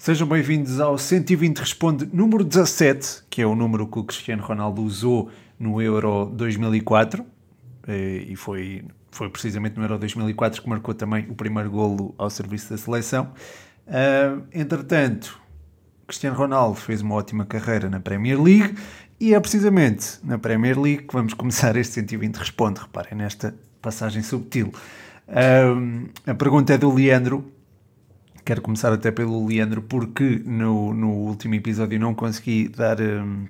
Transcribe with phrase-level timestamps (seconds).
[0.00, 4.82] Sejam bem-vindos ao 120 Responde número 17, que é o número que o Cristiano Ronaldo
[4.82, 7.22] usou no Euro 2004
[7.86, 12.30] eh, e foi, foi precisamente no Euro 2004 que marcou também o primeiro golo ao
[12.30, 13.34] serviço da seleção.
[13.86, 15.38] Uh, entretanto,
[16.06, 18.74] Cristiano Ronaldo fez uma ótima carreira na Premier League
[19.20, 22.80] e é precisamente na Premier League que vamos começar este 120 Responde.
[22.80, 24.72] Reparem nesta passagem subtil.
[25.28, 27.59] Uh, a pergunta é do Leandro
[28.44, 33.46] Quero começar até pelo Leandro, porque no, no último episódio não consegui dar, um,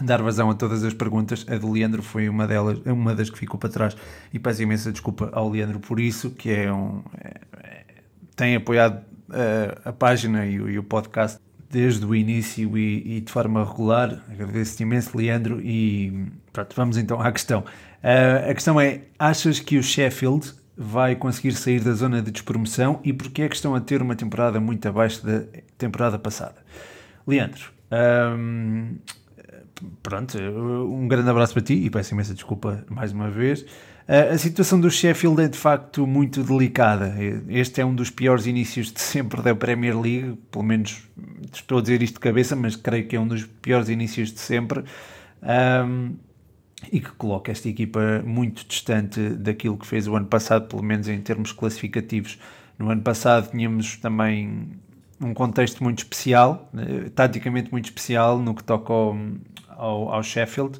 [0.00, 1.44] dar vazão a todas as perguntas.
[1.48, 3.96] A do Leandro foi uma delas, uma das que ficou para trás.
[4.32, 7.02] E peço imensa desculpa ao Leandro por isso, que é um.
[7.18, 7.40] É,
[8.36, 11.38] tem apoiado a, a página e o, e o, podcast
[11.70, 14.24] desde o início e, e de forma regular.
[14.30, 15.60] Agradeço-te imenso, Leandro.
[15.60, 17.60] E pronto, vamos então à questão.
[17.60, 23.00] Uh, a questão é: achas que o Sheffield vai conseguir sair da zona de despromoção
[23.04, 25.42] e porque é que estão a ter uma temporada muito abaixo da
[25.76, 26.56] temporada passada.
[27.26, 27.70] Leandro,
[28.38, 28.96] hum,
[30.02, 33.66] pronto, um grande abraço para ti e peço imensa desculpa mais uma vez.
[34.32, 37.14] A situação do Sheffield é de facto muito delicada.
[37.46, 41.02] Este é um dos piores inícios de sempre da Premier League, pelo menos
[41.52, 44.40] estou a dizer isto de cabeça, mas creio que é um dos piores inícios de
[44.40, 44.82] sempre.
[45.42, 46.16] Um,
[46.90, 51.08] e que coloca esta equipa muito distante daquilo que fez o ano passado, pelo menos
[51.08, 52.38] em termos classificativos.
[52.78, 54.68] No ano passado tínhamos também
[55.20, 59.16] um contexto muito especial, eh, taticamente muito especial no que toca ao,
[59.68, 60.78] ao, ao Sheffield,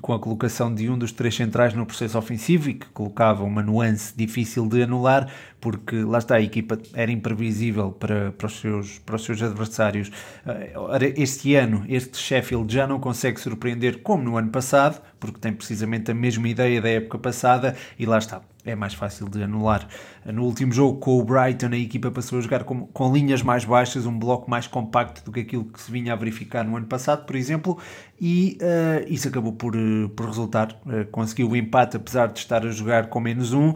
[0.00, 3.62] com a colocação de um dos três centrais no processo ofensivo e que colocava uma
[3.62, 5.28] nuance difícil de anular,
[5.60, 10.08] porque lá está, a equipa era imprevisível para, para, os, seus, para os seus adversários.
[10.46, 15.52] Uh, este ano, este Sheffield já não consegue surpreender como no ano passado, porque tem
[15.52, 18.40] precisamente a mesma ideia da época passada e lá está
[18.70, 19.86] é mais fácil de anular.
[20.24, 23.64] No último jogo com o Brighton, a equipa passou a jogar com, com linhas mais
[23.64, 26.86] baixas, um bloco mais compacto do que aquilo que se vinha a verificar no ano
[26.86, 27.78] passado, por exemplo,
[28.20, 30.72] e uh, isso acabou por, uh, por resultar.
[30.84, 33.72] Uh, conseguiu o empate, apesar de estar a jogar com menos um.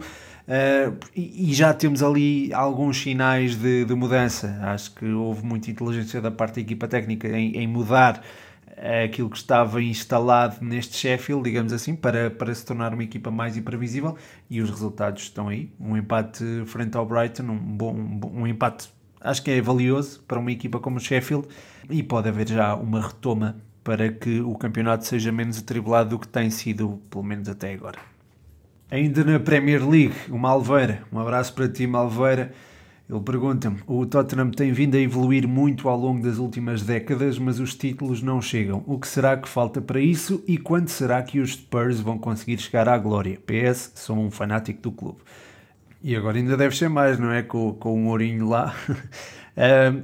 [1.15, 4.59] E, e, já temos ali alguns sinais de, de, mudança.
[4.63, 8.21] Acho que houve muita inteligência da parte da equipa técnica em, em mudar
[8.83, 13.55] aquilo que estava instalado neste Sheffield, digamos assim, para, para se tornar uma equipa mais
[13.55, 14.17] imprevisível
[14.49, 15.71] e os resultados estão aí.
[15.79, 18.89] Um empate frente ao Brighton, um, bom, um, um empate
[19.21, 21.47] acho que é valioso para uma equipa como o Sheffield
[21.89, 26.27] e pode haver já uma retoma para que o campeonato seja menos atribulado do que
[26.27, 27.99] tem sido, pelo menos até agora.
[28.91, 32.53] Ainda na Premier League, o Malveira, um abraço para ti, Malveira
[33.13, 37.59] ele pergunta-me: o Tottenham tem vindo a evoluir muito ao longo das últimas décadas, mas
[37.59, 38.83] os títulos não chegam.
[38.87, 42.57] O que será que falta para isso e quando será que os Spurs vão conseguir
[42.59, 43.39] chegar à glória?
[43.45, 45.19] PS, sou um fanático do clube.
[46.01, 47.41] E agora ainda deve ser mais, não é?
[47.41, 48.75] Com, com um ourinho lá.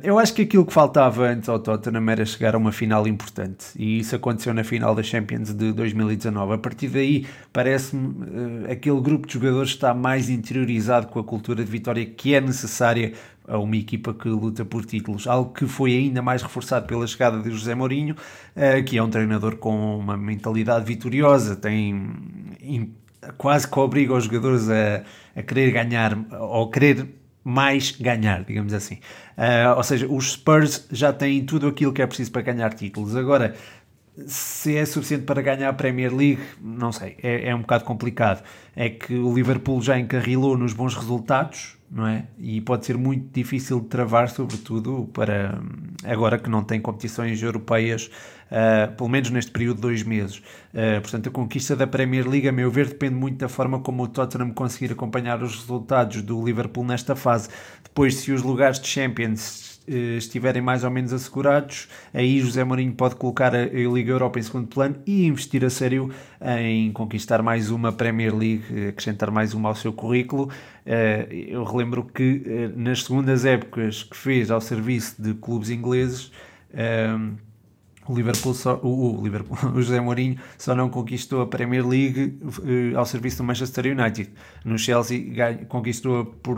[0.04, 3.66] Eu acho que aquilo que faltava antes ao Tottenham era chegar a uma final importante
[3.76, 6.54] e isso aconteceu na final da Champions de 2019.
[6.54, 11.64] A partir daí, parece-me uh, aquele grupo de jogadores está mais interiorizado com a cultura
[11.64, 13.14] de vitória que é necessária
[13.48, 17.40] a uma equipa que luta por títulos, algo que foi ainda mais reforçado pela chegada
[17.40, 18.16] de José Mourinho,
[18.56, 22.14] uh, que é um treinador com uma mentalidade vitoriosa, tem
[23.38, 25.04] quase que obriga os jogadores a,
[25.36, 28.96] a querer ganhar ou querer mais ganhar, digamos assim.
[29.38, 33.16] Uh, ou seja, os Spurs já têm tudo aquilo que é preciso para ganhar títulos.
[33.16, 33.56] Agora,
[34.28, 38.44] se é suficiente para ganhar a Premier League, não sei, é, é um bocado complicado.
[38.76, 42.26] É que o Liverpool já encarrilou nos bons resultados, não é?
[42.38, 45.62] E pode ser muito difícil de travar, sobretudo para
[46.04, 48.12] agora que não tem competições europeias,
[48.50, 50.38] uh, pelo menos neste período de dois meses.
[50.74, 54.04] Uh, portanto, a conquista da Premier League, a meu ver, depende muito da forma como
[54.04, 57.50] o Tottenham conseguir acompanhar os resultados do Liverpool nesta fase.
[57.84, 62.94] Depois, se os lugares de Champions eh, estiverem mais ou menos assegurados, aí José Mourinho
[62.94, 66.12] pode colocar a, Liga Europa em segundo plano e investir a sério
[66.60, 70.50] em conquistar mais uma Premier League, acrescentar mais uma ao seu currículo.
[70.86, 76.32] Eu relembro que nas segundas épocas que fez ao serviço de clubes ingleses,
[78.10, 82.40] o Liverpool só, o, o, Liverpool, o José Mourinho só não conquistou a Premier League
[82.42, 84.32] uh, ao serviço do Manchester United.
[84.66, 85.32] No Chelsea
[85.68, 86.58] conquistou por,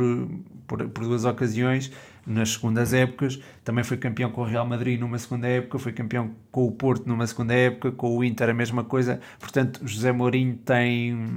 [0.65, 1.91] por, por, duas ocasiões
[2.25, 3.37] nas segundas épocas.
[3.65, 7.05] Também foi campeão com o Real Madrid numa segunda época, foi campeão com o Porto
[7.05, 9.19] numa segunda época, com o Inter a mesma coisa.
[9.37, 11.27] Portanto, José Mourinho tem,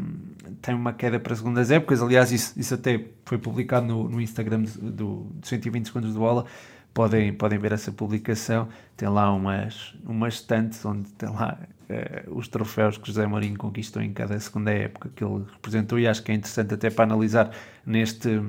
[0.63, 2.01] tem uma queda para segundas épocas.
[2.01, 6.45] Aliás, isso, isso até foi publicado no, no Instagram do, do 120 segundos de bola
[6.95, 8.69] podem, podem ver essa publicação.
[8.97, 11.59] Tem lá umas, umas estantes onde tem lá
[11.91, 16.07] uh, os troféus que José Mourinho conquistou em cada segunda época que ele representou e
[16.07, 17.51] acho que é interessante até para analisar
[17.85, 18.41] neste,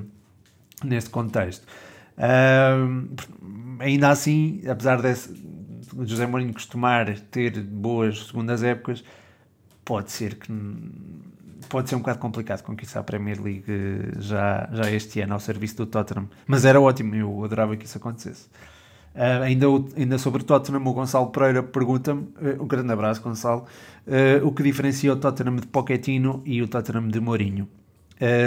[0.84, 1.66] neste contexto.
[2.16, 3.14] Uh,
[3.80, 9.04] ainda assim, apesar de José Mourinho costumar ter boas segundas épocas,
[9.84, 10.52] pode ser que
[11.68, 13.64] pode ser um bocado complicado conquistar a Premier League
[14.18, 16.28] já, já este ano ao serviço do Tottenham.
[16.46, 18.48] Mas era ótimo, eu adorava que isso acontecesse.
[19.16, 19.66] Uh, ainda,
[19.96, 23.64] ainda sobre o Tottenham, o Gonçalo Pereira pergunta-me, uh, um grande abraço Gonçalo,
[24.06, 27.66] uh, o que diferencia o Tottenham de Pochettino e o Tottenham de Mourinho.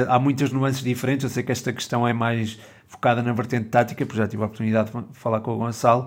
[0.08, 4.06] há muitas nuances diferentes, eu sei que esta questão é mais focada na vertente tática,
[4.06, 6.06] porque já tive a oportunidade de falar com o Gonçalo.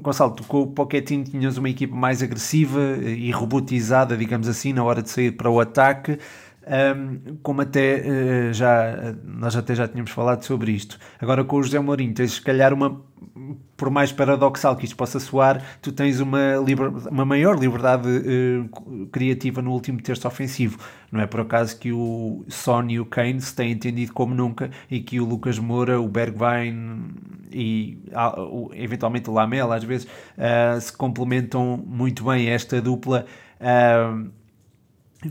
[0.00, 4.84] Gonçalo, tu com o Pochettino tinhas uma equipa mais agressiva e robotizada, digamos assim, na
[4.84, 6.18] hora de sair para o ataque,
[6.66, 10.98] um, como até uh, já nós até já tínhamos falado sobre isto.
[11.20, 13.00] Agora com o José Mourinho tens se calhar uma
[13.76, 19.06] por mais paradoxal que isto possa soar, tu tens uma, liber, uma maior liberdade uh,
[19.08, 20.78] criativa no último terço ofensivo.
[21.12, 24.70] Não é por acaso que o Son e o Kane se têm entendido como nunca
[24.90, 27.10] e que o Lucas Moura, o Bergwijn
[27.52, 33.26] e uh, eventualmente o Lamela às vezes uh, se complementam muito bem esta dupla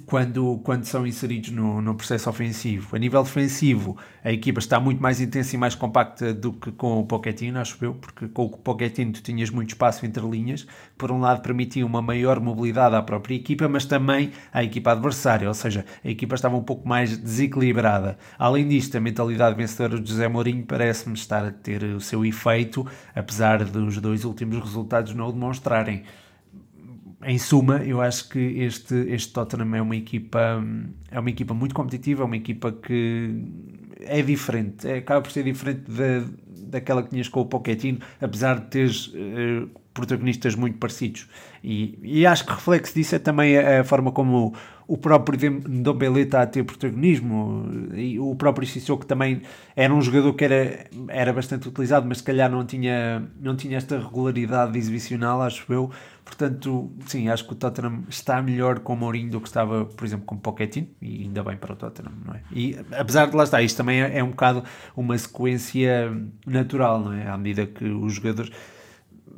[0.06, 2.96] quando, quando são inseridos no, no processo ofensivo.
[2.96, 7.00] A nível defensivo, a equipa está muito mais intensa e mais compacta do que com
[7.00, 10.66] o Pochettino, acho eu, porque com o Pochettino tu tinhas muito espaço entre linhas,
[10.98, 15.48] por um lado permitia uma maior mobilidade à própria equipa, mas também à equipa adversária,
[15.48, 18.18] ou seja, a equipa estava um pouco mais desequilibrada.
[18.38, 22.86] Além disto, a mentalidade vencedora de José Mourinho parece-me estar a ter o seu efeito,
[23.16, 26.04] apesar dos dois últimos resultados não o demonstrarem
[27.24, 30.64] em suma, eu acho que este, este Tottenham é uma equipa
[31.10, 33.44] é uma equipa muito competitiva, é uma equipa que
[34.00, 38.60] é diferente, é, acaba por ser diferente da, daquela que tinhas com o Pochettino, apesar
[38.60, 41.28] de teres uh, protagonistas muito parecidos.
[41.64, 44.54] E, e acho que reflexo disso é também a, a forma como
[44.88, 49.42] o, o próprio Ndombele está a ter protagonismo e o próprio Sissoko também
[49.76, 53.78] era um jogador que era, era bastante utilizado, mas se calhar não tinha, não tinha
[53.78, 55.90] esta regularidade exibicional, acho eu,
[56.26, 60.04] Portanto, sim, acho que o Tottenham está melhor com o Mourinho do que estava, por
[60.04, 62.42] exemplo, com o Pochettino, e ainda bem para o Tottenham, não é?
[62.52, 64.64] E apesar de lá estar, isto também é, é um bocado
[64.98, 66.12] uma sequência
[66.48, 67.28] natural, não é?
[67.28, 68.52] À medida que os jogadores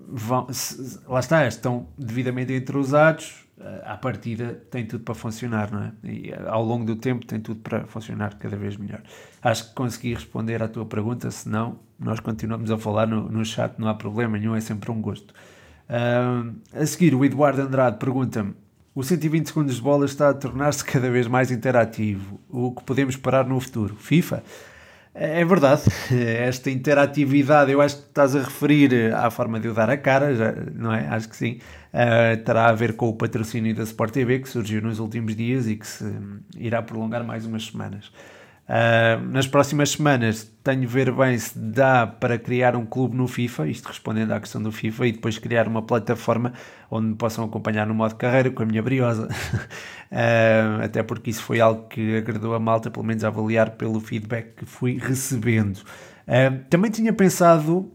[0.07, 3.47] vão, se, lá está, estão devidamente entrosados,
[3.83, 5.91] à partida tem tudo para funcionar, não é?
[6.03, 9.01] E ao longo do tempo tem tudo para funcionar cada vez melhor.
[9.41, 13.43] Acho que consegui responder à tua pergunta, se não, nós continuamos a falar no, no
[13.43, 15.33] chat, não há problema nenhum, é sempre um gosto.
[15.89, 18.53] Uh, a seguir, o Eduardo Andrade pergunta-me:
[18.93, 22.39] o 120 segundos de bola está a tornar-se cada vez mais interativo.
[22.49, 23.95] O que podemos parar no futuro?
[23.95, 24.43] FIFA?
[25.19, 25.81] É verdade,
[26.13, 30.35] esta interatividade, eu acho que estás a referir à forma de eu dar a cara,
[30.35, 31.07] já, não é?
[31.07, 31.59] Acho que sim.
[31.91, 35.67] Uh, terá a ver com o patrocínio da Sport TV que surgiu nos últimos dias
[35.67, 36.05] e que se
[36.55, 38.11] irá prolongar mais umas semanas.
[38.67, 43.25] Uh, nas próximas semanas tenho de ver bem se dá para criar um clube no
[43.25, 46.51] FIFA, isto respondendo à questão do FIFA, e depois criar uma plataforma
[46.91, 49.27] onde me possam acompanhar no modo carreira com a minha briosa.
[49.27, 54.01] uh, até porque isso foi algo que agradou a malta, pelo menos a avaliar pelo
[54.01, 55.77] feedback que fui recebendo.
[55.77, 57.89] Uh, também tinha pensado,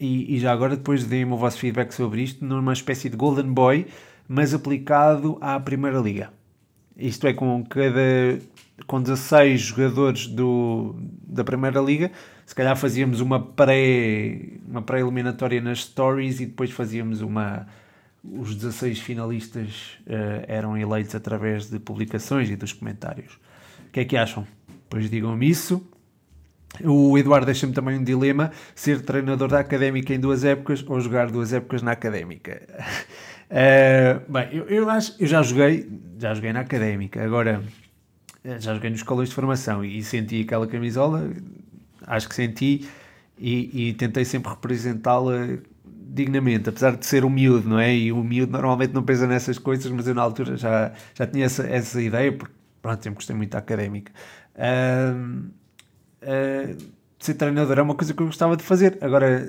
[0.00, 3.52] e, e já agora depois deem-me o vosso feedback sobre isto, numa espécie de Golden
[3.52, 3.88] Boy,
[4.26, 6.30] mas aplicado à Primeira Liga.
[6.96, 8.38] Isto é, com cada
[8.86, 12.10] com 16 jogadores do, da Primeira Liga,
[12.44, 17.66] se calhar fazíamos uma pré uma pré-eliminatória nas stories e depois fazíamos uma
[18.22, 23.34] os 16 finalistas uh, eram eleitos através de publicações e dos comentários.
[23.86, 24.46] O que é que acham?
[24.88, 25.86] Pois digam-me isso.
[26.82, 31.30] O Eduardo deixa-me também um dilema: ser treinador da académica em duas épocas ou jogar
[31.30, 32.62] duas épocas na académica.
[33.50, 35.88] Uh, bem, eu, eu acho eu já joguei,
[36.18, 37.22] já joguei na académica.
[37.22, 37.62] Agora
[38.44, 41.30] já joguei nos escolas de formação e senti aquela camisola,
[42.06, 42.86] acho que senti
[43.38, 47.94] e, e tentei sempre representá-la dignamente, apesar de ser um miúdo, não é?
[47.94, 51.46] E o miúdo normalmente não pensa nessas coisas, mas eu na altura já, já tinha
[51.46, 54.12] essa, essa ideia, porque pronto, sempre gostei muito da académica.
[54.54, 55.48] Uh,
[56.22, 56.76] uh,
[57.18, 58.98] ser treinador é uma coisa que eu gostava de fazer.
[59.00, 59.44] Agora,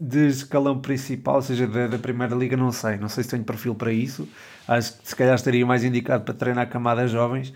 [0.00, 2.96] de escalão principal, ou seja, da, da primeira liga, não sei.
[2.96, 4.28] Não sei se tenho perfil para isso.
[4.68, 7.52] Acho que se calhar estaria mais indicado para treinar camadas jovens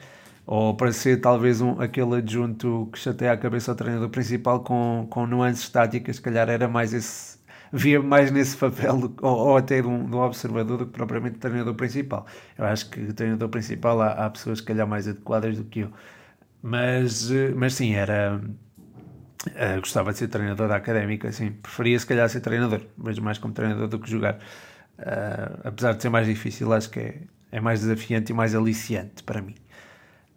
[0.50, 5.06] ou para ser talvez um, aquele adjunto que chateia a cabeça ao treinador principal com,
[5.10, 7.38] com nuances táticas, se calhar era mais esse,
[7.70, 11.36] via mais nesse papel ou, ou até de um, de um, observador do que propriamente
[11.36, 12.26] o treinador principal.
[12.56, 15.92] Eu acho que treinador principal há, há pessoas, se calhar, mais adequadas do que eu.
[16.62, 18.40] Mas, mas sim, era.
[19.48, 21.52] Uh, gostava de ser treinador da académica, sim.
[21.52, 24.36] Preferia, se calhar, ser treinador, mas mais como treinador do que jogar.
[24.98, 29.22] Uh, apesar de ser mais difícil, acho que é, é mais desafiante e mais aliciante
[29.22, 29.54] para mim.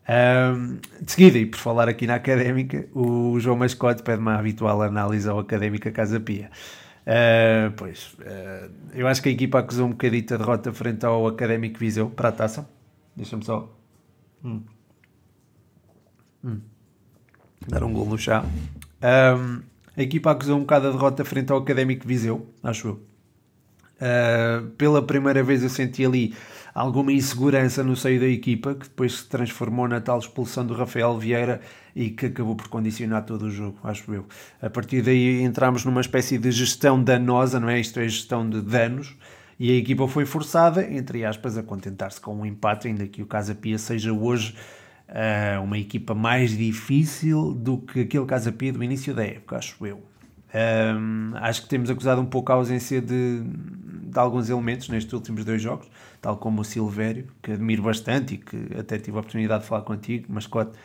[0.09, 4.81] Um, de seguida, e por falar aqui na Académica, o João Mascote pede uma habitual
[4.81, 6.49] análise ao Académica Casa Pia.
[7.01, 11.27] Uh, pois, uh, eu acho que a equipa acusou um bocadito a derrota frente ao
[11.27, 12.69] Académico Viseu para a taça.
[13.15, 13.75] Deixa-me só
[14.43, 14.61] hum.
[16.43, 16.59] Hum.
[17.67, 18.43] dar um gol no chá.
[19.03, 19.61] Um,
[19.95, 23.11] a equipa acusou um bocado a derrota frente ao Académico Viseu, acho eu.
[24.01, 26.33] Uh, pela primeira vez eu senti ali
[26.73, 31.17] alguma insegurança no seio da equipa, que depois se transformou na tal expulsão do Rafael
[31.17, 31.61] Vieira
[31.95, 34.25] e que acabou por condicionar todo o jogo, acho eu.
[34.61, 37.79] A partir daí entramos numa espécie de gestão danosa, não é?
[37.79, 39.15] Isto é gestão de danos,
[39.59, 43.27] e a equipa foi forçada, entre aspas, a contentar-se com um empate, ainda que o
[43.27, 44.55] Casa Pia seja hoje
[45.07, 49.85] uh, uma equipa mais difícil do que aquele Casa Pia do início da época, acho
[49.85, 50.01] eu.
[50.53, 53.41] Um, acho que temos acusado um pouco a ausência de,
[54.11, 55.89] de, alguns elementos nestes últimos dois jogos,
[56.21, 59.83] tal como o Silvério, que admiro bastante e que até tive a oportunidade de falar
[59.83, 60.77] contigo, mascote,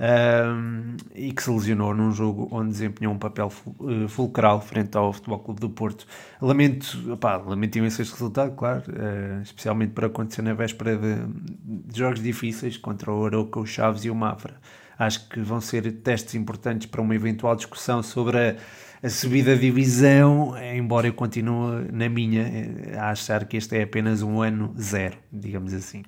[0.00, 5.12] um, e que se lesionou num jogo onde desempenhou um papel eh, fulcral frente ao
[5.12, 6.06] Futebol Clube do Porto.
[6.40, 11.16] Lamento, opá, lamento imenso este resultado, claro, uh, especialmente para acontecer na véspera de,
[11.62, 14.54] de jogos difíceis contra o Aroca, o Chaves e o Mafra.
[14.98, 18.56] Acho que vão ser testes importantes para uma eventual discussão sobre a
[19.02, 23.82] a subida de divisão, embora eu continue na minha eh, a achar que este é
[23.82, 26.02] apenas um ano zero, digamos assim.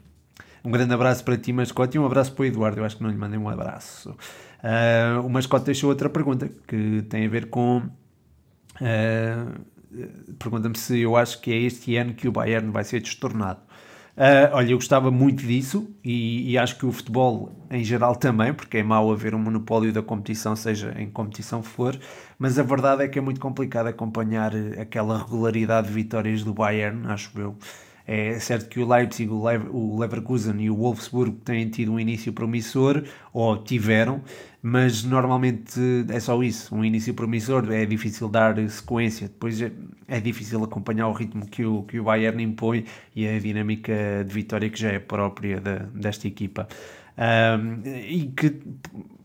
[0.65, 2.81] Um grande abraço para ti, Mascote, e um abraço para o Eduardo.
[2.81, 4.11] Eu acho que não lhe mandei um abraço.
[4.11, 7.83] Uh, o Mascote deixou outra pergunta que tem a ver com.
[8.81, 9.73] Uh,
[10.39, 13.61] Pergunta-me se eu acho que é este ano que o Bayern vai ser destornado.
[14.15, 18.53] Uh, olha, eu gostava muito disso e, e, acho que o futebol em geral também,
[18.53, 21.99] porque é mau haver um monopólio da competição, seja em competição for,
[22.39, 27.07] mas a verdade é que é muito complicado acompanhar aquela regularidade de vitórias do Bayern,
[27.07, 27.57] acho eu.
[28.07, 33.05] É certo que o Leipzig, o Leverkusen e o Wolfsburg têm tido um início promissor,
[33.33, 34.23] ou tiveram,
[34.63, 36.75] mas normalmente é só isso.
[36.75, 39.73] Um início promissor é difícil dar sequência, depois é,
[40.09, 44.35] é difícil acompanhar o ritmo que o, que o Bayern impõe e a dinâmica de
[44.35, 46.69] vitória que já é própria de, desta equipa.
[47.17, 48.59] Um, e que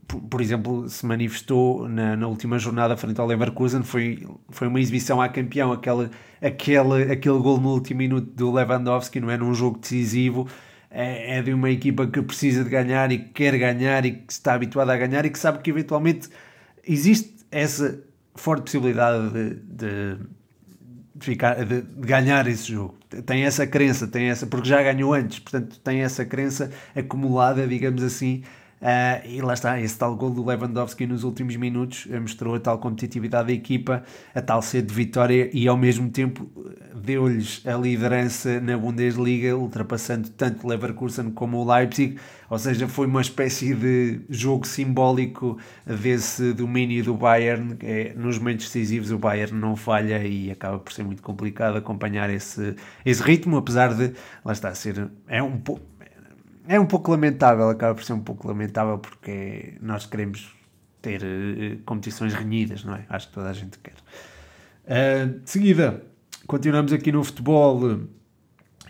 [0.08, 5.22] por exemplo, se manifestou na, na, última jornada frente ao Leverkusen, foi, foi uma exibição
[5.22, 6.10] à campeão, aquele,
[6.42, 9.38] aquele, aquele gol no último minuto do Lewandowski, não é?
[9.38, 10.48] Num jogo decisivo,
[10.90, 14.32] é, é de uma equipa que precisa de ganhar e que quer ganhar e que
[14.32, 16.30] está habituada a ganhar e que sabe que eventualmente
[16.88, 18.02] existe essa
[18.34, 20.18] forte possibilidade de, de,
[21.16, 22.96] de ficar, de, de ganhar esse jogo.
[23.26, 28.04] Tem essa crença, tem essa, porque já ganhou antes, portanto tem essa crença acumulada, digamos
[28.04, 28.44] assim,
[28.80, 32.60] Uh, e lá está, esse tal gol do Lewandowski nos últimos minutos uh, mostrou a
[32.60, 34.04] tal competitividade da equipa,
[34.36, 36.48] a tal sede de vitória e ao mesmo tempo
[36.96, 42.18] deu-lhes a liderança na Bundesliga, ultrapassando tanto Leverkusen como o Leipzig.
[42.50, 47.78] Ou seja, foi uma espécie de jogo simbólico desse domínio do Bayern.
[47.82, 52.30] É, nos momentos decisivos, o Bayern não falha e acaba por ser muito complicado acompanhar
[52.30, 54.14] esse, esse ritmo, apesar de,
[54.46, 55.10] lá está, ser.
[55.28, 55.97] É um pouco
[56.68, 60.54] é um pouco lamentável, acaba por ser um pouco lamentável porque nós queremos
[61.02, 63.06] ter uh, competições renhidas, não é?
[63.10, 63.96] Acho que toda a gente quer.
[64.86, 66.04] Uh, de seguida,
[66.46, 68.08] continuamos aqui no futebol uh,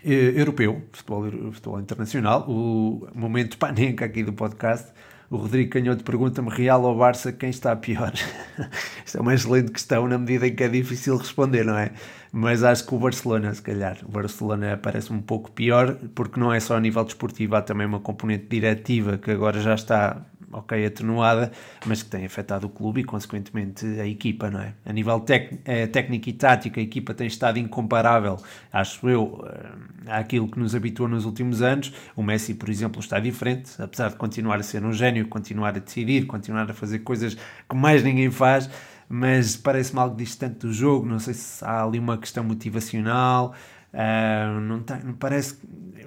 [0.04, 4.92] europeu, futebol, futebol internacional, o momento panenca aqui do podcast.
[5.30, 8.12] O Rodrigo Canhoto pergunta-me, Real ou Barça, quem está pior?
[9.04, 11.90] Isto é uma excelente questão na medida em que é difícil responder, não é?
[12.32, 16.50] Mas acho que o Barcelona, se calhar, o Barcelona parece um pouco pior, porque não
[16.50, 20.86] é só a nível desportivo, há também uma componente diretiva que agora já está ok,
[20.86, 21.52] atenuada,
[21.86, 24.74] mas que tem afetado o clube e, consequentemente, a equipa, não é?
[24.84, 25.24] A nível
[25.64, 28.36] eh, técnico e tático, a equipa tem estado incomparável,
[28.72, 31.92] acho eu, eh, àquilo que nos habituou nos últimos anos.
[32.16, 35.78] O Messi, por exemplo, está diferente, apesar de continuar a ser um gênio, continuar a
[35.78, 38.70] decidir, continuar a fazer coisas que mais ninguém faz,
[39.08, 41.06] mas parece-me algo distante do jogo.
[41.06, 43.54] Não sei se há ali uma questão motivacional.
[43.90, 45.56] Uh, não tem, parece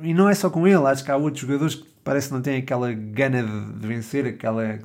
[0.02, 2.42] e não é só com ele, acho que há outros jogadores que parece que não
[2.42, 4.80] têm aquela gana de, de vencer, aquela,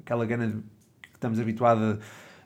[0.00, 2.00] aquela gana de, que estamos habituado,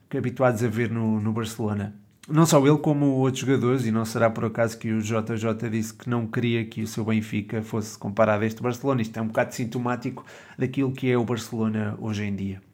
[0.08, 1.94] que habituados a ver no, no Barcelona.
[2.28, 5.94] Não só ele, como outros jogadores, e não será por acaso que o JJ disse
[5.94, 9.00] que não queria que o seu Benfica fosse comparado a este Barcelona.
[9.00, 10.26] Isto é um bocado sintomático
[10.58, 12.67] daquilo que é o Barcelona hoje em dia.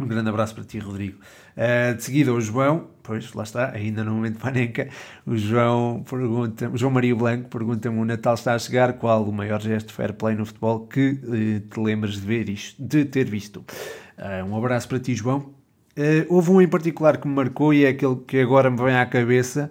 [0.00, 1.18] Um grande abraço para ti, Rodrigo.
[1.56, 4.88] Uh, de seguida, o João, pois lá está, ainda no momento panenca,
[5.26, 9.32] o João pergunta, o João Maria Blanco pergunta-me: o Natal está a chegar, qual o
[9.32, 13.24] maior gesto fair play no futebol que uh, te lembras de ver isto, de ter
[13.28, 13.64] visto?
[14.16, 15.52] Uh, um abraço para ti, João.
[16.28, 19.04] houve um em particular que me marcou e é aquele que agora me vem à
[19.04, 19.68] cabeça.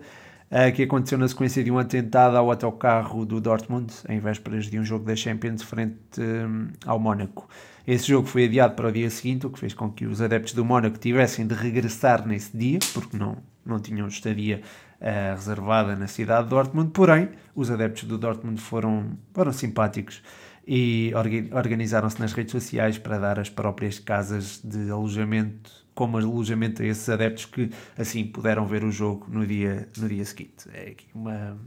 [0.51, 4.80] Uh, que aconteceu na sequência de um atentado ao autocarro do Dortmund, em vésperas de
[4.80, 7.48] um jogo da Champions frente um, ao Mónaco.
[7.86, 10.54] Esse jogo foi adiado para o dia seguinte, o que fez com que os adeptos
[10.54, 14.62] do Mónaco tivessem de regressar nesse dia, porque não, não tinham estadia
[15.00, 16.92] uh, reservada na cidade de Dortmund.
[16.92, 20.22] Porém, os adeptos do Dortmund foram, foram simpáticos
[20.68, 21.13] e
[21.54, 27.10] organizaram-se nas redes sociais para dar as próprias casas de alojamento como alojamento a esses
[27.10, 30.70] adeptos que assim puderam ver o jogo no dia, no dia seguinte.
[30.72, 31.58] É uma,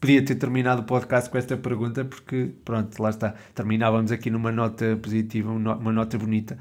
[0.00, 3.32] podia ter terminado o podcast com esta pergunta, porque, pronto, lá está.
[3.54, 6.58] Terminávamos aqui numa nota positiva, uma nota bonita.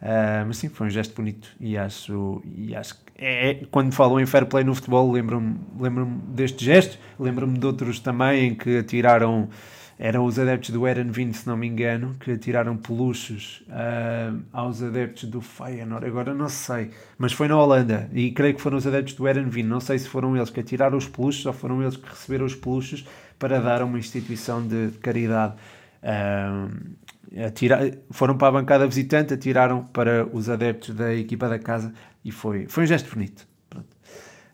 [0.00, 3.92] Uh, mas sim, foi um gesto bonito e acho, e acho que é, é quando
[3.92, 8.54] falam em fair play no futebol, lembro-me lembro deste gesto, lembro-me de outros também em
[8.54, 9.48] que atiraram
[9.98, 15.24] eram os adeptos do Erenvin, se não me engano, que atiraram peluches uh, aos adeptos
[15.24, 16.06] do Feyenoord.
[16.06, 19.62] Agora não sei, mas foi na Holanda e creio que foram os adeptos do Erenvin.
[19.62, 22.54] Não sei se foram eles que atiraram os peluches ou foram eles que receberam os
[22.54, 23.06] peluches
[23.38, 25.54] para dar a uma instituição de, caridade.
[26.02, 31.92] Uh, atira, foram para a bancada visitante, atiraram para os adeptos da equipa da casa
[32.24, 33.46] e foi, foi um gesto bonito.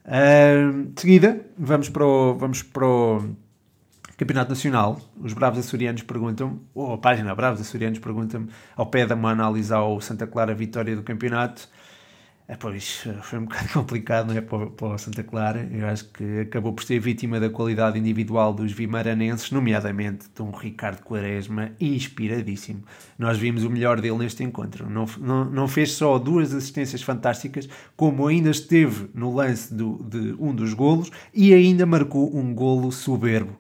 [0.03, 3.37] Uh, de seguida, vamos para o, vamos para o
[4.21, 9.15] Campeonato Nacional, os Bravos Açorianos perguntam, ou a página Bravos Açorianos pergunta-me, ao pé de
[9.15, 11.67] uma análise ao Santa Clara vitória do campeonato,
[12.47, 15.67] é, pois, foi um bocado complicado não é, para, para o Santa Clara.
[15.73, 20.51] Eu acho que acabou por ser vítima da qualidade individual dos vimaranenses, nomeadamente de um
[20.51, 22.83] Ricardo Quaresma inspiradíssimo.
[23.19, 24.91] Nós vimos o melhor dele neste encontro.
[24.91, 30.37] Não, não, não fez só duas assistências fantásticas, como ainda esteve no lance do, de
[30.39, 33.57] um dos golos e ainda marcou um golo soberbo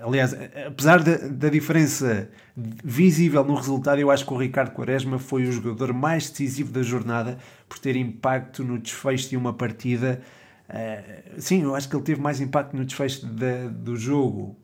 [0.00, 0.34] aliás,
[0.66, 5.92] apesar da, diferença visível no resultado, eu acho que o Ricardo Quaresma foi o jogador
[5.92, 10.20] mais decisivo da jornada por ter impacto no desfecho de uma partida.
[10.68, 14.56] Uh, sim, eu acho que ele teve mais impacto no desfecho de, do jogo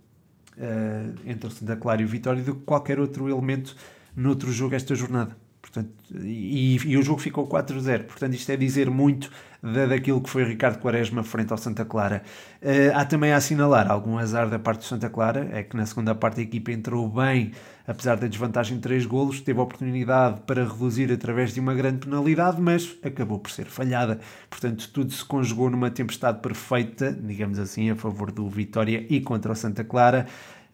[0.56, 3.74] uh, entre o Santa Clara e o Vitória do que qualquer outro elemento
[4.14, 5.36] noutro jogo esta jornada.
[5.74, 8.04] Portanto, e, e, o jogo ficou 4-0.
[8.04, 9.28] Portanto, isto é dizer muito
[9.60, 12.22] da, daquilo que foi Ricardo Quaresma frente ao Santa Clara.
[12.62, 15.84] Uh, há também a assinalar algum azar da parte do Santa Clara, é que na
[15.84, 17.50] segunda parte a equipa entrou bem,
[17.88, 22.60] apesar da desvantagem de 3 golos, teve oportunidade para reduzir através de uma grande penalidade,
[22.60, 24.20] mas acabou por ser falhada.
[24.48, 29.50] Portanto, tudo se conjugou numa tempestade perfeita, digamos assim, a favor do Vitória e contra
[29.50, 30.26] o Santa Clara.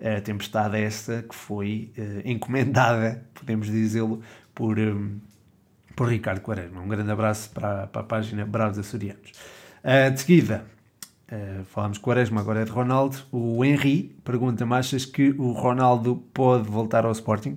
[0.02, 4.22] A tempestade é essa que foi uh, encomendada, podemos dizê-lo,
[4.60, 5.18] por, um,
[5.96, 6.82] por Ricardo Quaresma.
[6.82, 9.32] Um grande abraço para, para a página Bravos Açorianos.
[9.82, 10.66] Uh, de seguida,
[11.32, 13.16] uh, falamos Quaresma, agora é de Ronaldo.
[13.32, 17.56] O Henry pergunta-me: achas que o Ronaldo pode voltar ao Sporting?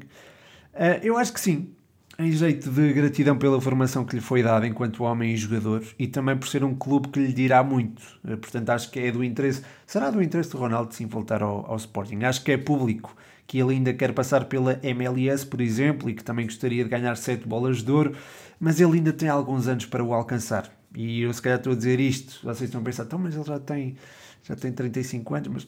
[0.73, 1.73] Uh, eu acho que sim.
[2.17, 6.07] Em jeito de gratidão pela formação que lhe foi dada enquanto homem e jogador e
[6.07, 8.03] também por ser um clube que lhe dirá muito.
[8.21, 9.63] Portanto, acho que é do interesse.
[9.85, 12.23] Será do interesse do Ronaldo sim voltar ao, ao Sporting?
[12.23, 13.13] Acho que é público
[13.53, 17.15] que ele ainda quer passar pela MLS, por exemplo, e que também gostaria de ganhar
[17.15, 18.15] 7 bolas de ouro,
[18.59, 20.75] mas ele ainda tem alguns anos para o alcançar.
[20.95, 23.43] E eu se calhar estou a dizer isto, vocês estão a pensar, então, mas ele
[23.43, 23.95] já tem,
[24.41, 25.67] já tem 35 anos, mas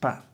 [0.00, 0.24] pá,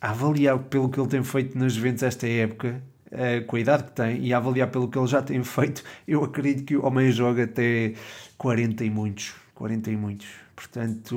[0.00, 3.84] a avaliar pelo que ele tem feito nas Juventus esta época, uh, com a idade
[3.84, 6.84] que tem, e a avaliar pelo que ele já tem feito, eu acredito que o
[6.84, 7.94] homem joga até
[8.36, 10.26] 40 e muitos, 40 e muitos.
[10.60, 11.16] Portanto,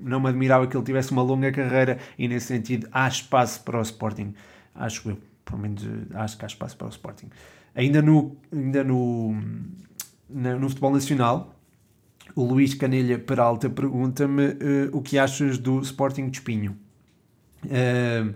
[0.00, 3.78] não me admirava que ele tivesse uma longa carreira e, nesse sentido, há espaço para
[3.78, 4.32] o Sporting.
[4.74, 5.18] Acho eu.
[5.44, 5.82] Pelo menos
[6.14, 7.28] acho que há espaço para o Sporting.
[7.74, 9.36] Ainda no, ainda no,
[10.30, 11.54] no futebol nacional,
[12.34, 14.56] o Luís Canelha Peralta pergunta-me uh,
[14.92, 16.74] o que achas do Sporting de Espinho.
[17.66, 18.32] Uh,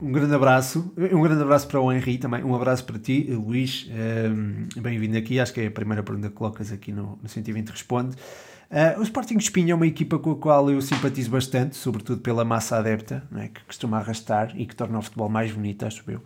[0.00, 3.88] um grande abraço, um grande abraço para o Henri também, um abraço para ti, Luís,
[4.76, 8.16] bem-vindo aqui, acho que é a primeira pergunta que colocas aqui no, no 120 Responde.
[8.16, 8.51] Uh,
[8.98, 12.78] o Sporting de é uma equipa com a qual eu simpatizo bastante, sobretudo pela massa
[12.78, 13.48] adepta, é?
[13.48, 16.20] que costuma arrastar e que torna o futebol mais bonito, acho eu.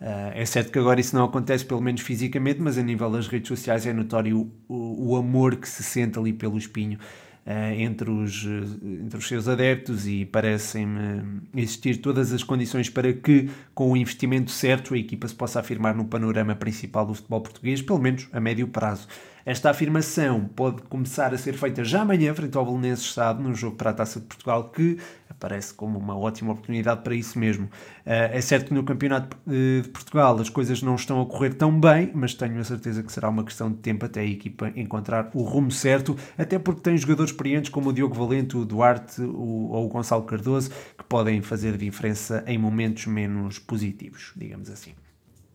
[0.00, 3.26] Uh, é certo que agora isso não acontece, pelo menos fisicamente, mas a nível das
[3.26, 6.98] redes sociais é notório o, o, o amor que se sente ali pelo Espinho
[7.46, 8.46] uh, entre, os,
[8.82, 14.50] entre os seus adeptos e parecem-me existir todas as condições para que, com o investimento
[14.50, 18.40] certo, a equipa se possa afirmar no panorama principal do futebol português, pelo menos a
[18.40, 19.06] médio prazo.
[19.44, 23.76] Esta afirmação pode começar a ser feita já amanhã, frente ao Belenenses Estado, no jogo
[23.76, 24.98] para a Taça de Portugal, que
[25.28, 27.70] aparece como uma ótima oportunidade para isso mesmo.
[28.04, 31.80] Eh, é certo que no Campeonato de Portugal as coisas não estão a correr tão
[31.80, 35.30] bem, mas tenho a certeza que será uma questão de tempo até a equipa encontrar
[35.32, 39.86] o rumo certo, até porque tem jogadores experientes como o Diogo Valente, o Duarte ou
[39.86, 44.92] o Gonçalo Cardoso, que podem fazer diferença em momentos menos positivos, digamos assim.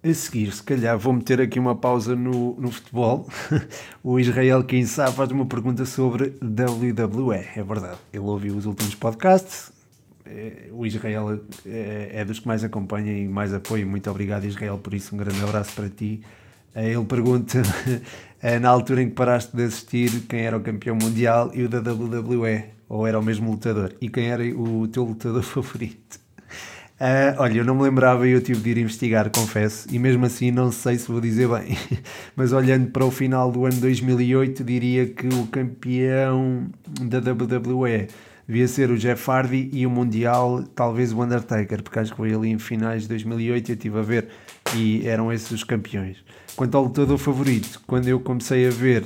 [0.10, 3.28] A seguir, se calhar, vou meter aqui uma pausa no, no futebol.
[4.04, 7.46] o Israel, quem sabe, faz uma pergunta sobre WWE.
[7.56, 7.98] É verdade.
[8.14, 9.72] Ele ouviu os últimos podcasts.
[10.26, 13.86] É, o Israel é, é dos que mais acompanha e mais apoia.
[13.86, 15.16] Muito obrigado, Israel, por isso.
[15.16, 16.22] Um grande abraço para ti.
[16.76, 17.62] Ele pergunta,
[18.42, 21.70] eh, na altura em que paraste de assistir, quem era o campeão mundial e o
[21.70, 23.96] da WWE, ou era o mesmo lutador?
[24.02, 26.25] E quem era o teu lutador favorito?
[26.96, 30.26] Uh, olha, eu não me lembrava e eu tive de ir investigar, confesso, e mesmo
[30.26, 31.78] assim não sei se vou dizer bem,
[32.38, 36.70] mas olhando para o final do ano 2008, diria que o campeão
[37.02, 38.08] da WWE
[38.48, 42.34] devia ser o Jeff Hardy e o Mundial, talvez o Undertaker, porque acho que foi
[42.34, 44.30] ali em finais de 2008 eu estive a ver
[44.74, 46.24] e eram esses os campeões.
[46.56, 49.04] Quanto ao lutador favorito, quando eu comecei a ver,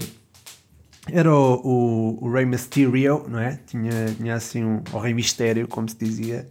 [1.12, 3.60] era o, o, o Rey Mysterio, não é?
[3.66, 6.48] Tinha, tinha assim um, o Rei Mistério, como se dizia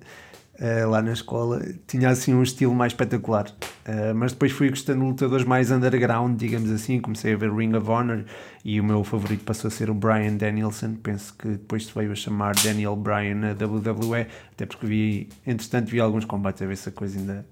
[0.60, 3.48] uh, lá na escola, tinha assim um estilo mais espetacular.
[3.86, 7.00] Uh, mas depois fui gostando de lutadores mais underground, digamos assim.
[7.00, 8.24] Comecei a ver Ring of Honor
[8.64, 10.96] e o meu favorito passou a ser o Brian Danielson.
[11.02, 15.90] Penso que depois se veio a chamar Daniel Bryan na WWE, até porque vi, entretanto,
[15.90, 17.46] vi alguns combates a ver se a coisa ainda,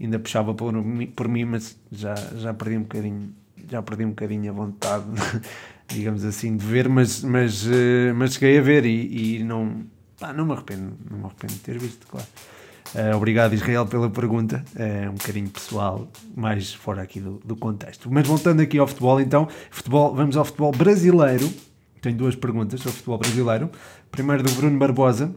[0.00, 0.72] ainda puxava por,
[1.14, 3.34] por mim, mas já, já perdi um bocadinho.
[3.70, 5.06] Já perdi um bocadinho a vontade,
[5.88, 9.86] digamos assim, de ver, mas, mas, uh, mas cheguei a ver e, e não,
[10.24, 12.26] Pá, não me arrependo, não me arrependo de ter visto, claro.
[12.94, 14.64] Uh, obrigado, Israel, pela pergunta.
[14.74, 18.10] É uh, um bocadinho pessoal, mais fora aqui do, do, contexto.
[18.10, 21.52] Mas voltando aqui ao futebol, então, futebol, vamos ao futebol brasileiro.
[22.00, 23.70] Tenho duas perguntas sobre o futebol brasileiro.
[24.10, 25.30] Primeiro do Bruno Barbosa.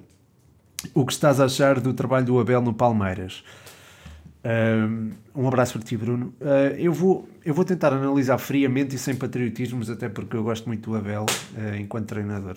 [0.93, 3.43] O que estás a achar do trabalho do Abel no Palmeiras?
[4.45, 6.33] Uh, um abraço para ti, Bruno.
[6.77, 10.89] eu, vou, eu vou tentar analisar friamente e sem patriotismos, até porque eu gosto muito
[10.89, 11.25] do Abel
[11.77, 12.55] enquanto treinador.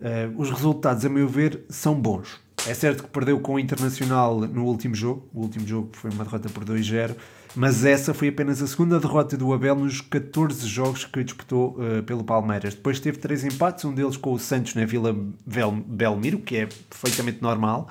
[0.00, 2.40] Uh, os resultados, a meu ver, são bons.
[2.66, 6.24] É certo que perdeu com o Internacional no último jogo, o último jogo foi uma
[6.24, 7.14] derrota por 2-0,
[7.56, 12.02] mas essa foi apenas a segunda derrota do Abel nos 14 jogos que disputou uh,
[12.02, 12.74] pelo Palmeiras.
[12.74, 15.16] Depois teve três empates, um deles com o Santos na Vila
[15.86, 17.88] Belmiro, que é perfeitamente normal,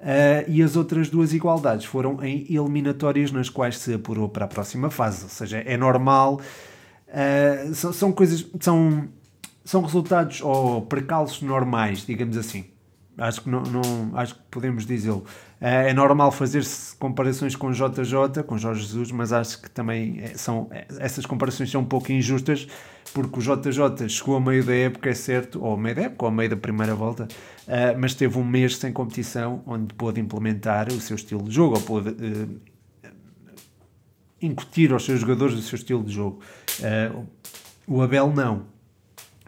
[0.00, 4.48] uh, e as outras duas igualdades foram em eliminatórias nas quais se apurou para a
[4.48, 5.22] próxima fase.
[5.24, 6.40] Ou seja, é normal,
[7.08, 8.44] uh, são, são coisas.
[8.60, 9.08] São,
[9.68, 12.64] são resultados ou precalços normais, digamos assim.
[13.18, 13.82] Acho que, não, não
[14.14, 15.26] acho que podemos dizê-lo.
[15.60, 20.28] É, é normal fazer-se comparações com JJ, com Jorge Jesus, mas acho que também é,
[20.38, 22.66] são, é, essas comparações são um pouco injustas,
[23.12, 26.24] porque o JJ chegou a meio da época, é certo, ou a meio da época,
[26.24, 27.28] ou a meio da primeira volta,
[27.98, 31.82] mas teve um mês sem competição, onde pôde implementar o seu estilo de jogo, ou
[31.82, 32.16] pôde
[34.40, 36.40] incutir aos seus jogadores o seu estilo de jogo.
[37.86, 38.77] O Abel não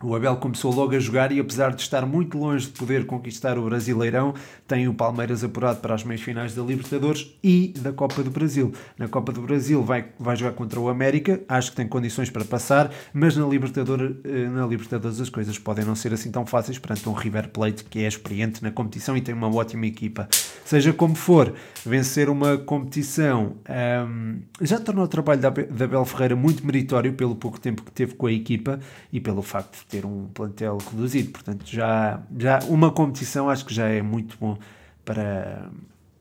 [0.02, 3.58] o Abel começou logo a jogar e, apesar de estar muito longe de poder conquistar
[3.58, 4.34] o Brasileirão,
[4.66, 8.72] tem o Palmeiras apurado para as meias finais da Libertadores e da Copa do Brasil.
[8.96, 12.44] Na Copa do Brasil vai, vai jogar contra o América, acho que tem condições para
[12.44, 16.78] passar, mas na Libertadores, eh, na Libertadores as coisas podem não ser assim tão fáceis
[16.78, 20.28] perante um River Plate que é experiente na competição e tem uma ótima equipa.
[20.64, 21.52] Seja como for,
[21.84, 27.60] vencer uma competição um, já tornou o trabalho da, Abel Ferreira muito meritório pelo pouco
[27.60, 28.80] tempo que teve com a equipa
[29.12, 31.30] e pelo facto ter um plantel reduzido.
[31.30, 34.56] Portanto, já, já uma competição acho que já é muito bom
[35.04, 35.70] para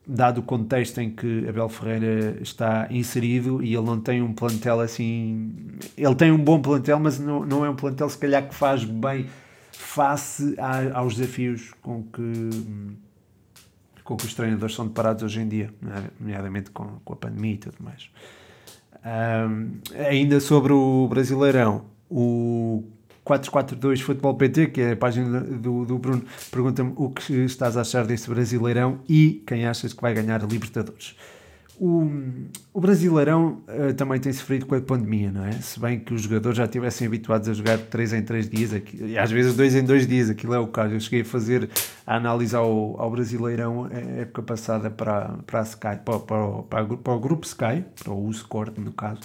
[0.09, 4.79] dado o contexto em que Abel Ferreira está inserido e ele não tem um plantel
[4.79, 5.55] assim.
[5.95, 8.83] Ele tem um bom plantel, mas não, não é um plantel, se calhar, que faz
[8.83, 9.27] bem
[9.71, 12.49] face a, aos desafios com que,
[14.03, 15.71] com que os treinadores são deparados hoje em dia,
[16.19, 18.09] nomeadamente com, com a pandemia e tudo mais.
[19.05, 22.83] Um, ainda sobre o Brasileirão, o
[23.29, 27.81] 442 Futebol PT, que é a página do, do Bruno, pergunta-me o que estás a
[27.81, 31.15] achar deste Brasileirão e quem achas que vai ganhar a Libertadores.
[31.79, 32.11] O,
[32.73, 35.51] o Brasileirão uh, também tem sofrido com a pandemia, não é?
[35.53, 39.17] Se bem que os jogadores já estivessem habituados a jogar 3 em 3 dias, aqui,
[39.17, 40.95] às vezes 2 em 2 dias, aquilo é o caso.
[40.95, 41.69] Eu cheguei a fazer
[42.05, 46.97] a análise ao, ao Brasileirão a época passada para, para a Sky, para, para, para,
[46.97, 49.21] para o grupo Sky, para o Usport no caso,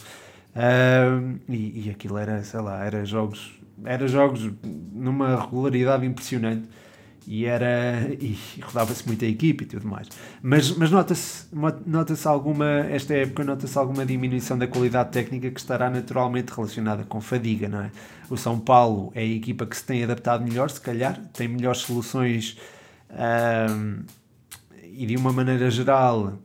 [0.55, 4.51] uh, e, e aquilo era, sei lá, era jogos era jogos
[4.93, 6.69] numa regularidade impressionante
[7.27, 10.09] e era e rodava-se muito a equipe e tudo mais.
[10.43, 11.47] Mas, mas nota-se
[11.87, 17.21] nota alguma, esta época nota-se alguma diminuição da qualidade técnica que estará naturalmente relacionada com
[17.21, 17.91] fadiga, não é?
[18.29, 21.81] O São Paulo é a equipa que se tem adaptado melhor, se calhar, tem melhores
[21.81, 22.59] soluções
[24.83, 26.39] e de uma maneira geral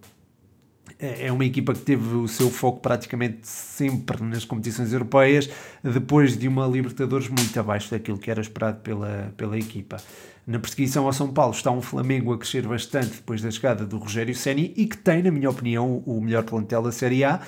[0.99, 5.49] é, é uma equipa que teve o seu foco praticamente sempre nas competições europeias,
[5.81, 9.97] depois de uma Libertadores muito abaixo daquilo que era esperado pela, pela equipa.
[10.45, 13.97] Na perseguição ao São Paulo está um Flamengo a crescer bastante depois da chegada do
[13.97, 17.39] Rogério Ceni e que tem, na minha opinião, o melhor plantel da Série A.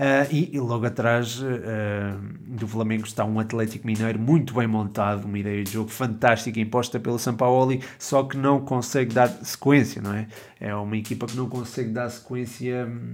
[0.00, 1.46] Uh, e, e, logo atrás uh,
[2.46, 6.98] do Flamengo está um Atlético Mineiro muito bem montado, uma ideia de jogo fantástica imposta
[6.98, 10.26] pelo Sampaoli, só que não consegue dar sequência, não é?
[10.58, 12.86] É uma equipa que não consegue dar sequência.
[12.86, 13.12] Hum,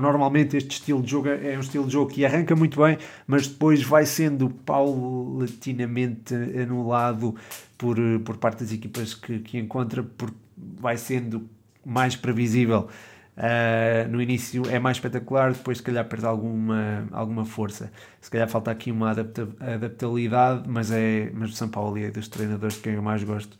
[0.00, 3.48] normalmente este estilo de jogo é um estilo de jogo que arranca muito bem, mas
[3.48, 7.34] depois vai sendo paulatinamente anulado
[7.76, 11.50] por, por parte das equipas que, que encontra, porque vai sendo
[11.84, 12.88] mais previsível.
[13.36, 17.92] Uh, no início é mais espetacular, depois se calhar perde alguma, alguma força.
[18.20, 22.28] Se calhar falta aqui uma adapta adaptabilidade, mas, é, mas o São Paulo é dos
[22.28, 23.58] treinadores de quem eu mais gosto.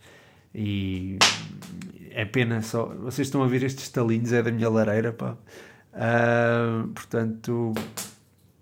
[0.54, 1.18] E
[2.10, 2.86] é pena só.
[2.86, 5.36] Vocês estão a ver estes talinhos, é da minha lareira, pá.
[5.92, 7.74] Uh, portanto,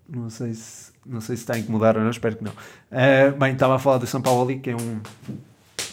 [0.09, 2.51] não sei se não sei se está a incomodar ou não, espero que não.
[2.51, 4.99] Uh, bem, estava a falar do São Paulo, que é um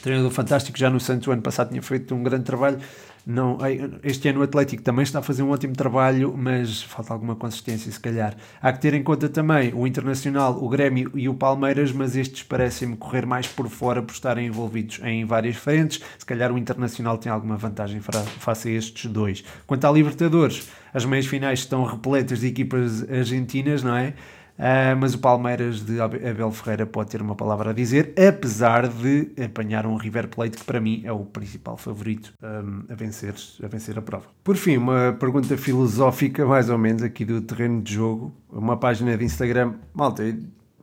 [0.03, 2.79] treinador fantástico, já no Santos o ano passado tinha feito um grande trabalho.
[3.25, 3.57] Não,
[4.03, 7.91] este ano o Atlético também está a fazer um ótimo trabalho, mas falta alguma consistência,
[7.91, 8.37] se calhar.
[8.61, 12.43] Há que ter em conta também o Internacional, o Grêmio e o Palmeiras, mas estes
[12.43, 16.01] parecem-me correr mais por fora por estarem envolvidos em várias frentes.
[16.19, 19.45] Se calhar o Internacional tem alguma vantagem face a estes dois.
[19.69, 24.15] Quanto à Libertadores, as meias finais estão repletas de equipas argentinas, não é?
[24.63, 29.33] Uh, mas o Palmeiras de Abel Ferreira pode ter uma palavra a dizer, apesar de
[29.45, 33.67] apanhar um River Plate que para mim é o principal favorito um, a, vencer, a
[33.67, 34.27] vencer a prova.
[34.45, 38.33] Por fim, uma pergunta filosófica, mais ou menos, aqui do terreno de jogo.
[38.49, 39.75] Uma página de Instagram.
[39.93, 40.23] Malta,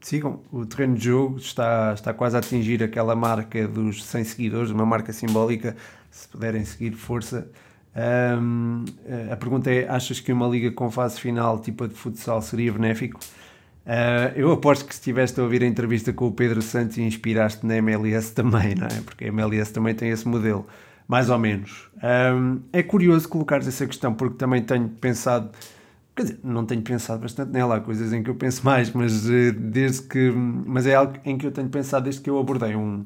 [0.01, 4.71] sigam, o terreno de jogo está, está quase a atingir aquela marca dos 100 seguidores,
[4.71, 5.77] uma marca simbólica.
[6.11, 7.49] Se puderem seguir, força.
[7.95, 8.83] Um,
[9.31, 12.73] a pergunta é: achas que uma liga com fase final, tipo a de futsal, seria
[12.73, 13.21] benéfico?
[13.89, 17.01] Uh, eu aposto que se estiveste a ouvir a entrevista com o Pedro Santos e
[17.01, 19.01] inspiraste na MLS também, não é?
[19.03, 20.67] Porque a MLS também tem esse modelo,
[21.07, 21.89] mais ou menos.
[21.97, 25.49] Um, é curioso colocares essa questão, porque também tenho pensado,
[26.15, 29.25] quer dizer, não tenho pensado bastante nela, há coisas em que eu penso mais, mas
[29.25, 30.29] uh, desde que.
[30.29, 33.03] Mas é algo em que eu tenho pensado desde que eu abordei um.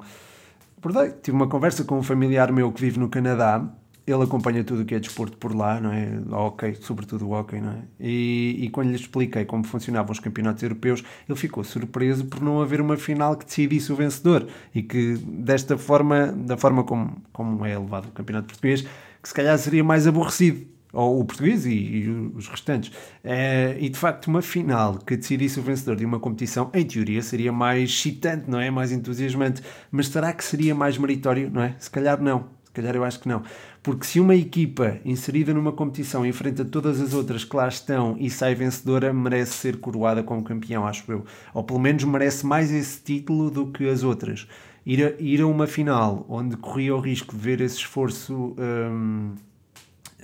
[0.80, 3.66] Abordei, tive uma conversa com um familiar meu que vive no Canadá
[4.06, 6.10] ele acompanha tudo o que é desporto por lá, não é?
[6.32, 7.82] Ok, sobretudo o hockey, não é?
[8.00, 12.62] E, e, quando lhe expliquei como funcionavam os campeonatos europeus, ele ficou surpreso por não
[12.62, 17.66] haver uma final que decidisse o vencedor e que desta forma, da forma como, como
[17.66, 21.72] é levado o campeonato português, que se calhar seria mais aborrecido ou o português e,
[21.72, 22.92] e os restantes.
[23.24, 27.22] É, e de facto, uma final que decidisse o vencedor de uma competição, em teoria,
[27.22, 28.70] seria mais excitante, não é?
[28.70, 29.64] Mais entusiasmante.
[29.92, 31.76] Mas será que seria mais meritório, não é?
[31.80, 32.46] Se calhar não.
[32.66, 33.44] Se calhar eu acho que não.
[33.84, 38.30] Porque se uma equipa inserida numa competição enfrenta todas as outras que lá estão e
[38.30, 41.26] sai vencedora, merece ser coroada como campeão, acho eu.
[41.54, 44.48] Ou pelo menos merece mais esse título do que as outras.
[44.86, 49.36] Ir a, ir a uma final onde corria o risco de ver esse esforço hum,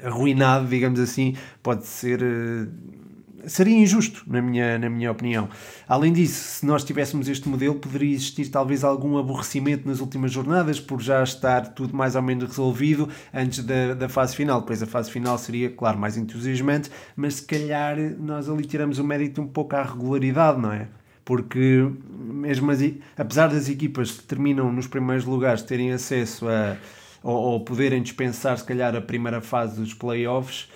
[0.02, 2.22] arruinado, digamos assim, pode ser.
[2.24, 3.09] Uh,
[3.48, 5.50] seria injusto, na minha, na minha opinião.
[5.88, 10.80] Além disso, se nós tivéssemos este modelo, poderia existir talvez algum aborrecimento nas últimas jornadas,
[10.80, 14.64] por já estar tudo mais ou menos resolvido antes da, da fase final.
[14.64, 19.04] Pois a fase final seria, claro, mais entusiasmante, mas se calhar nós ali tiramos o
[19.04, 20.88] mérito um pouco à regularidade, não é?
[21.24, 22.80] Porque, mesmo as,
[23.18, 26.76] apesar das equipas que terminam nos primeiros lugares terem acesso a.
[27.22, 30.68] ou, ou poderem dispensar, se calhar, a primeira fase dos playoffs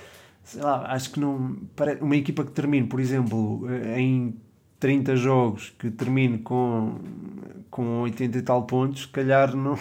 [0.43, 1.57] sei lá, acho que não.
[2.01, 4.35] Uma equipa que termine, por exemplo, eh, em
[4.79, 6.99] 30 jogos, que termine com,
[7.71, 9.77] com 80 e tal pontos, se calhar não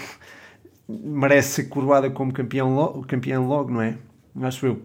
[0.88, 3.98] merece ser coroada como campeão campeão logo, não é?
[4.42, 4.82] Acho eu.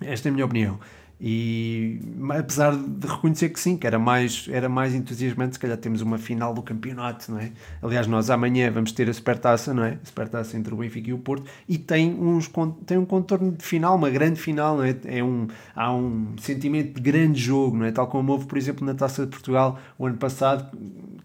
[0.00, 0.78] Esta é a minha opinião.
[1.20, 2.00] E
[2.30, 6.16] apesar de reconhecer que sim, que era mais, era mais entusiasmante, se calhar temos uma
[6.16, 7.50] final do campeonato, não é?
[7.82, 9.98] Aliás, nós amanhã vamos ter a supertaça, não é?
[10.00, 12.48] A supertaça entre o Benfica e o Porto, e tem, uns,
[12.86, 14.96] tem um contorno de final, uma grande final, não é?
[15.06, 17.90] é um, há um sentimento de grande jogo, não é?
[17.90, 20.70] Tal como houve, por exemplo, na Taça de Portugal o ano passado,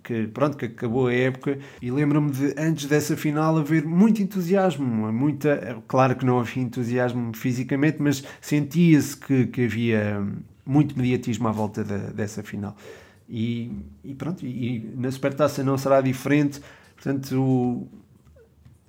[0.03, 5.11] que pronto, que acabou a época, e lembro-me de antes dessa final haver muito entusiasmo,
[5.13, 10.25] muita, claro que não havia entusiasmo fisicamente, mas sentia-se que, que havia havia
[10.65, 12.75] muito mediatismo à volta de, dessa final.
[13.27, 13.71] E,
[14.03, 16.61] e pronto, e na Supertaça não será diferente.
[16.95, 17.87] Portanto,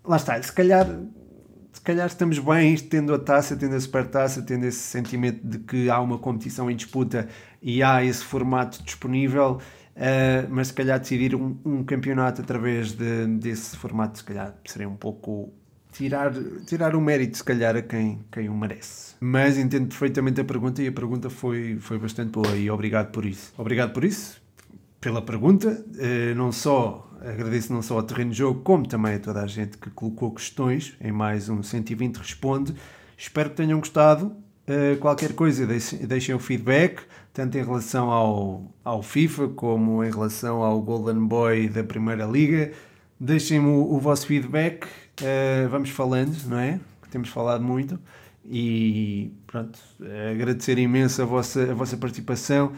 [0.05, 0.41] lá está.
[0.43, 0.87] Se calhar,
[1.73, 5.89] se calhar estamos bem tendo a taça, tendo a Supertaça, tendo esse sentimento de que
[5.89, 7.29] há uma competição em disputa
[7.63, 9.61] e há esse formato disponível.
[9.97, 14.89] Uh, mas se calhar decidir um, um campeonato através de, desse formato, se calhar seria
[14.89, 15.53] um pouco
[15.93, 16.33] tirar,
[16.67, 19.15] tirar o mérito, se calhar, a quem, quem o merece.
[19.21, 23.25] Mas entendo perfeitamente a pergunta e a pergunta foi, foi bastante boa e obrigado por
[23.25, 23.53] isso.
[23.57, 24.43] Obrigado por isso,
[25.01, 25.85] pela pergunta.
[25.95, 29.47] Uh, não só agradeço não só ao terreno de jogo, como também a toda a
[29.47, 32.75] gente que colocou questões em mais um 120 Responde.
[33.17, 34.37] Espero que tenham gostado.
[34.67, 37.03] Uh, qualquer coisa, deixem, deixem o feedback,
[37.35, 42.71] tanto em relação ao, ao FIFA como em relação ao Golden Boy da Primeira Liga.
[43.19, 46.79] Deixem-me o, o, vosso feedback, uh, vamos falando, não é?
[47.11, 47.99] Temos falado muito
[48.45, 49.79] e pronto,
[50.31, 52.73] agradecer imenso a vossa, a vossa participação.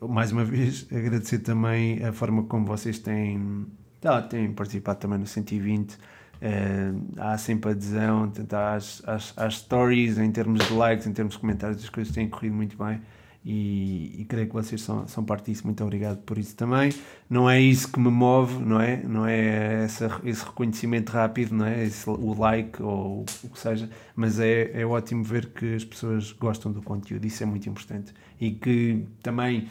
[0.00, 3.66] Mais uma vez, agradecer também a forma como vocês têm,
[4.00, 5.96] tá, têm participado também no 120
[6.42, 11.34] Uh, há sempre adesão, tanto às, às, às, stories, em termos de likes, em termos
[11.34, 13.00] de comentários, as coisas têm corrido muito bem
[13.44, 15.64] e, e, creio que vocês são, são parte disso.
[15.64, 16.92] Muito obrigado por isso também.
[17.28, 19.02] Não é isso que me move, não é?
[19.02, 21.84] Não é essa, esse reconhecimento rápido, não é?
[21.84, 26.30] Esse, o like ou o que seja, mas é, é ótimo ver que as pessoas
[26.32, 28.12] gostam do conteúdo, isso é muito importante.
[28.40, 29.68] E que também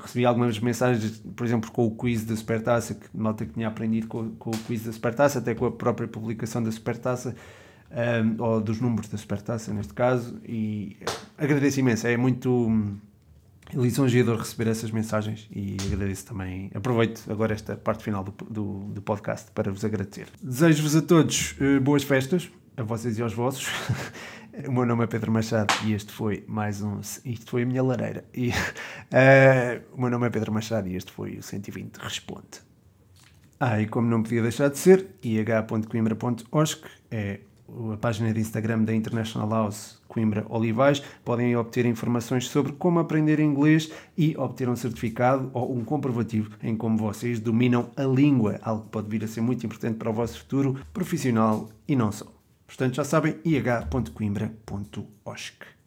[0.00, 4.06] recebi algumas mensagens, por exemplo, com o quiz da Supertaça, que nota que tinha aprendido
[4.06, 7.34] com, com, o quiz da Supertaça, até com a própria publicação da Supertaça,
[7.90, 10.96] um, ou dos números da Supertaça, neste caso, e
[11.36, 12.96] agradeço imenso, é muito hum,
[13.72, 19.02] lisonjeador receber essas mensagens e agradeço também, aproveito agora esta parte final do, do, do
[19.02, 20.26] podcast para vos agradecer.
[20.42, 23.66] Desejo-vos a todos uh, boas festas, a vocês e aos vossos.
[24.66, 26.98] O meu nome é Pedro Machado e este foi mais um.
[27.24, 28.24] Isto foi a minha lareira.
[28.34, 28.52] E, uh,
[29.94, 32.60] o meu nome é Pedro Machado e este foi o 120 Responde.
[33.60, 37.40] Ah, e como não podia deixar de ser, ih.coimbra.osc é
[37.92, 41.02] a página de Instagram da International House Coimbra Olivais.
[41.24, 46.76] Podem obter informações sobre como aprender inglês e obter um certificado ou um comprovativo em
[46.76, 50.14] como vocês dominam a língua, algo que pode vir a ser muito importante para o
[50.14, 52.26] vosso futuro profissional e não só.
[52.66, 55.77] Portanto, já sabem, ih.coimbra.osc.